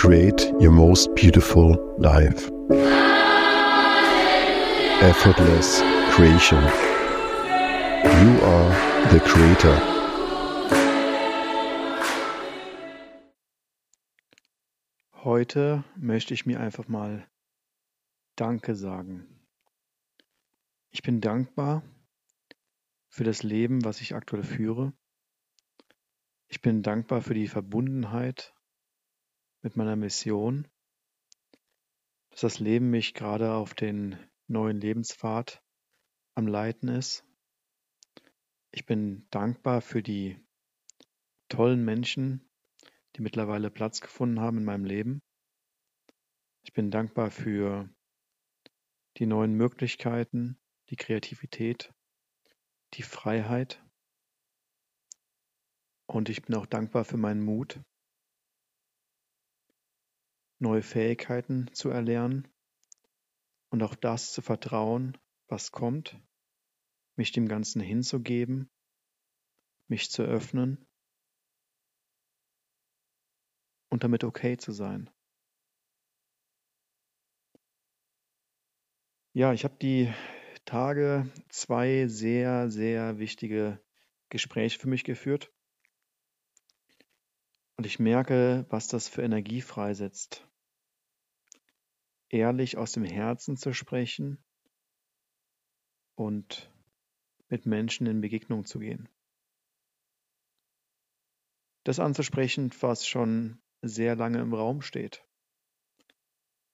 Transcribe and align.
create 0.00 0.50
your 0.58 0.70
most 0.70 1.14
beautiful 1.14 1.76
life. 1.98 2.50
Effortless 5.02 5.82
creation. 6.14 6.62
You 8.22 8.30
are 8.42 8.70
the 9.12 9.20
creator. 9.20 9.76
Heute 15.22 15.84
möchte 15.96 16.32
ich 16.32 16.46
mir 16.46 16.60
einfach 16.60 16.88
mal 16.88 17.28
Danke 18.36 18.76
sagen. 18.76 19.26
Ich 20.88 21.02
bin 21.02 21.20
dankbar 21.20 21.82
für 23.10 23.24
das 23.24 23.42
Leben, 23.42 23.84
was 23.84 24.00
ich 24.00 24.14
aktuell 24.14 24.44
führe. 24.44 24.94
Ich 26.48 26.62
bin 26.62 26.82
dankbar 26.82 27.20
für 27.20 27.34
die 27.34 27.48
Verbundenheit 27.48 28.54
mit 29.62 29.76
meiner 29.76 29.96
Mission, 29.96 30.66
dass 32.30 32.40
das 32.40 32.58
Leben 32.60 32.90
mich 32.90 33.14
gerade 33.14 33.52
auf 33.52 33.74
den 33.74 34.18
neuen 34.46 34.80
Lebenspfad 34.80 35.62
am 36.34 36.46
Leiten 36.46 36.88
ist. 36.88 37.24
Ich 38.72 38.86
bin 38.86 39.26
dankbar 39.30 39.82
für 39.82 40.02
die 40.02 40.38
tollen 41.48 41.84
Menschen, 41.84 42.48
die 43.16 43.22
mittlerweile 43.22 43.70
Platz 43.70 44.00
gefunden 44.00 44.40
haben 44.40 44.58
in 44.58 44.64
meinem 44.64 44.84
Leben. 44.84 45.20
Ich 46.62 46.72
bin 46.72 46.90
dankbar 46.90 47.30
für 47.30 47.88
die 49.16 49.26
neuen 49.26 49.54
Möglichkeiten, 49.54 50.58
die 50.88 50.96
Kreativität, 50.96 51.92
die 52.94 53.02
Freiheit. 53.02 53.84
Und 56.06 56.28
ich 56.28 56.42
bin 56.42 56.54
auch 56.56 56.66
dankbar 56.66 57.04
für 57.04 57.16
meinen 57.16 57.42
Mut, 57.42 57.80
neue 60.60 60.82
Fähigkeiten 60.82 61.68
zu 61.72 61.90
erlernen 61.90 62.46
und 63.70 63.82
auch 63.82 63.94
das 63.94 64.32
zu 64.32 64.42
vertrauen, 64.42 65.16
was 65.48 65.72
kommt, 65.72 66.18
mich 67.16 67.32
dem 67.32 67.48
Ganzen 67.48 67.80
hinzugeben, 67.80 68.70
mich 69.88 70.10
zu 70.10 70.22
öffnen 70.22 70.86
und 73.88 74.04
damit 74.04 74.22
okay 74.22 74.56
zu 74.56 74.72
sein. 74.72 75.10
Ja, 79.32 79.52
ich 79.52 79.64
habe 79.64 79.76
die 79.80 80.12
Tage 80.64 81.28
zwei 81.48 82.06
sehr, 82.08 82.70
sehr 82.70 83.18
wichtige 83.18 83.80
Gespräche 84.28 84.78
für 84.78 84.88
mich 84.88 85.04
geführt. 85.04 85.52
Und 87.76 87.86
ich 87.86 87.98
merke, 87.98 88.66
was 88.68 88.88
das 88.88 89.08
für 89.08 89.22
Energie 89.22 89.62
freisetzt. 89.62 90.49
Ehrlich 92.30 92.78
aus 92.78 92.92
dem 92.92 93.04
Herzen 93.04 93.56
zu 93.56 93.72
sprechen 93.72 94.42
und 96.14 96.72
mit 97.48 97.66
Menschen 97.66 98.06
in 98.06 98.20
Begegnung 98.20 98.64
zu 98.64 98.78
gehen. 98.78 99.08
Das 101.82 101.98
anzusprechen, 101.98 102.70
was 102.80 103.06
schon 103.06 103.60
sehr 103.82 104.14
lange 104.14 104.38
im 104.38 104.54
Raum 104.54 104.80
steht. 104.80 105.26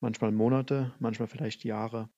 Manchmal 0.00 0.32
Monate, 0.32 0.94
manchmal 0.98 1.28
vielleicht 1.28 1.62
Jahre. 1.64 2.10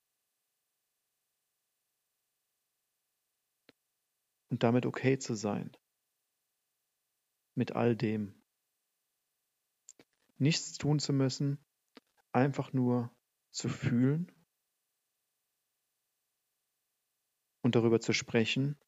Und 4.49 4.63
damit 4.63 4.87
okay 4.87 5.19
zu 5.19 5.35
sein. 5.35 5.77
Mit 7.55 7.73
all 7.73 7.97
dem. 7.97 8.43
Nichts 10.39 10.79
tun 10.79 10.99
zu 10.99 11.13
müssen, 11.13 11.59
einfach 12.33 12.73
nur 12.73 13.16
zu 13.57 13.71
fühlen 13.71 14.31
und 17.63 17.75
darüber 17.75 18.01
zu 18.01 18.13
sprechen, 18.13 18.79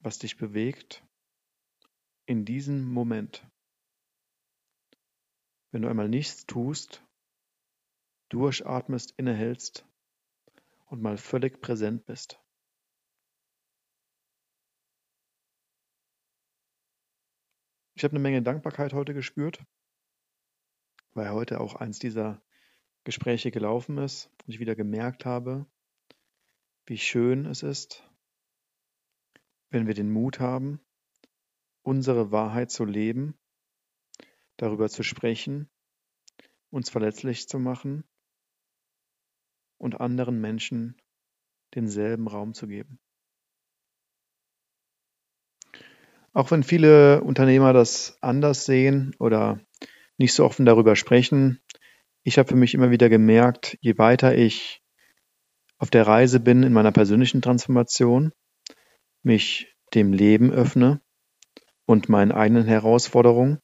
was 0.00 0.18
dich 0.18 0.36
bewegt 0.36 1.02
in 2.26 2.44
diesem 2.44 2.84
Moment. 2.84 3.48
Wenn 5.70 5.82
du 5.82 5.88
einmal 5.88 6.10
nichts 6.10 6.44
tust, 6.44 7.02
durchatmest, 8.28 9.12
innehältst 9.12 9.86
und 10.84 11.00
mal 11.00 11.16
völlig 11.16 11.62
präsent 11.62 12.04
bist. 12.04 12.38
Ich 17.94 18.04
habe 18.04 18.12
eine 18.12 18.20
Menge 18.20 18.42
Dankbarkeit 18.42 18.92
heute 18.92 19.14
gespürt, 19.14 19.64
weil 21.14 21.30
heute 21.30 21.58
auch 21.60 21.76
eins 21.76 21.98
dieser 21.98 22.42
Gespräche 23.06 23.52
gelaufen 23.52 23.98
ist 23.98 24.28
und 24.44 24.52
ich 24.52 24.58
wieder 24.58 24.74
gemerkt 24.74 25.24
habe, 25.24 25.64
wie 26.86 26.98
schön 26.98 27.46
es 27.46 27.62
ist, 27.62 28.02
wenn 29.70 29.86
wir 29.86 29.94
den 29.94 30.10
Mut 30.10 30.40
haben, 30.40 30.80
unsere 31.82 32.32
Wahrheit 32.32 32.72
zu 32.72 32.84
leben, 32.84 33.38
darüber 34.56 34.88
zu 34.88 35.04
sprechen, 35.04 35.68
uns 36.70 36.90
verletzlich 36.90 37.48
zu 37.48 37.60
machen 37.60 38.02
und 39.78 40.00
anderen 40.00 40.40
Menschen 40.40 41.00
denselben 41.76 42.26
Raum 42.26 42.54
zu 42.54 42.66
geben. 42.66 42.98
Auch 46.32 46.50
wenn 46.50 46.64
viele 46.64 47.22
Unternehmer 47.22 47.72
das 47.72 48.18
anders 48.20 48.64
sehen 48.64 49.14
oder 49.20 49.60
nicht 50.18 50.34
so 50.34 50.44
offen 50.44 50.66
darüber 50.66 50.96
sprechen, 50.96 51.60
ich 52.26 52.38
habe 52.38 52.48
für 52.48 52.56
mich 52.56 52.74
immer 52.74 52.90
wieder 52.90 53.08
gemerkt, 53.08 53.78
je 53.80 53.98
weiter 53.98 54.36
ich 54.36 54.82
auf 55.78 55.90
der 55.90 56.08
Reise 56.08 56.40
bin 56.40 56.64
in 56.64 56.72
meiner 56.72 56.90
persönlichen 56.90 57.40
Transformation, 57.40 58.32
mich 59.22 59.72
dem 59.94 60.12
Leben 60.12 60.50
öffne 60.50 61.00
und 61.86 62.08
meinen 62.08 62.32
eigenen 62.32 62.66
Herausforderungen. 62.66 63.60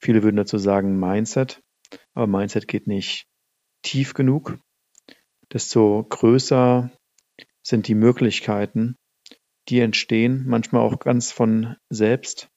Viele 0.00 0.24
würden 0.24 0.34
dazu 0.34 0.58
sagen 0.58 0.98
Mindset, 0.98 1.62
aber 2.14 2.26
Mindset 2.26 2.66
geht 2.66 2.88
nicht 2.88 3.28
tief 3.82 4.14
genug. 4.14 4.58
Desto 5.52 6.02
größer 6.02 6.90
sind 7.62 7.86
die 7.86 7.94
Möglichkeiten, 7.94 8.96
die 9.68 9.78
entstehen, 9.78 10.46
manchmal 10.48 10.82
auch 10.82 10.98
ganz 10.98 11.30
von 11.30 11.76
selbst, 11.90 12.48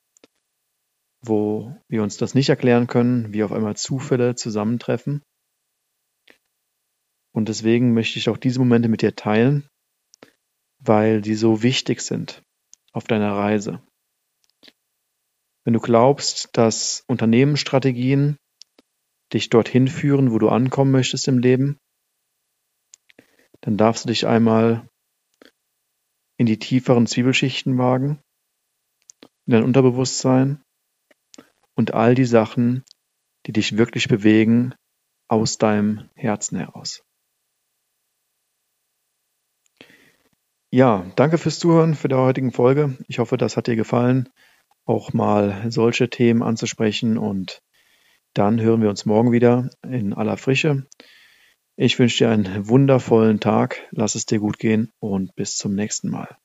wo 1.22 1.76
wir 1.88 2.04
uns 2.04 2.18
das 2.18 2.34
nicht 2.34 2.50
erklären 2.50 2.88
können, 2.88 3.34
wie 3.34 3.44
auf 3.44 3.52
einmal 3.52 3.76
Zufälle 3.76 4.36
zusammentreffen. 4.36 5.22
Und 7.32 7.50
deswegen 7.50 7.94
möchte 7.94 8.20
ich 8.20 8.30
auch 8.30 8.38
diese 8.38 8.60
Momente 8.60 8.90
mit 8.90 9.02
dir 9.02 9.16
teilen, 9.16 9.68
weil 10.80 11.22
die 11.22 11.36
so 11.36 11.62
wichtig 11.62 12.02
sind 12.02 12.42
auf 12.92 13.04
deiner 13.06 13.34
Reise. 13.34 13.82
Wenn 15.64 15.74
du 15.74 15.80
glaubst, 15.80 16.50
dass 16.54 17.04
Unternehmensstrategien 17.08 18.38
dich 19.34 19.50
dorthin 19.50 19.88
führen, 19.88 20.32
wo 20.32 20.40
du 20.40 20.50
ankommen 20.50 20.92
möchtest 20.92 21.28
im 21.28 21.38
Leben, 21.38 21.78
dann 23.62 23.78
darfst 23.78 24.06
du 24.06 24.08
dich 24.08 24.26
einmal 24.26 24.90
in 26.38 26.46
die 26.46 26.58
tieferen 26.58 27.06
Zwiebelschichten 27.06 27.78
wagen, 27.78 28.22
in 29.46 29.54
dein 29.54 29.64
Unterbewusstsein 29.64 30.64
und 31.80 31.94
all 31.94 32.14
die 32.14 32.26
Sachen, 32.26 32.84
die 33.46 33.54
dich 33.54 33.78
wirklich 33.78 34.10
bewegen, 34.10 34.76
aus 35.30 35.58
deinem 35.58 36.10
Herzen 36.14 36.58
heraus. 36.58 37.04
Ja, 40.72 41.10
danke 41.16 41.38
fürs 41.38 41.58
Zuhören 41.58 41.96
für 41.96 42.10
die 42.10 42.16
heutigen 42.16 42.52
Folge. 42.52 42.98
Ich 43.08 43.20
hoffe, 43.20 43.38
das 43.38 43.56
hat 43.56 43.68
dir 43.68 43.78
gefallen, 43.78 44.28
auch 44.84 45.14
mal 45.14 45.72
solche 45.72 46.10
Themen 46.10 46.44
anzusprechen 46.44 47.18
und 47.18 47.62
dann 48.34 48.60
hören 48.60 48.82
wir 48.82 48.90
uns 48.90 49.06
morgen 49.06 49.32
wieder 49.32 49.70
in 49.82 50.14
aller 50.14 50.36
Frische. 50.36 50.86
Ich 51.78 51.98
wünsche 51.98 52.26
dir 52.26 52.30
einen 52.30 52.68
wundervollen 52.68 53.40
Tag, 53.40 53.88
lass 53.92 54.16
es 54.16 54.26
dir 54.26 54.40
gut 54.40 54.60
gehen 54.60 54.92
und 55.00 55.34
bis 55.38 55.56
zum 55.56 55.76
nächsten 55.76 56.10
Mal. 56.10 56.38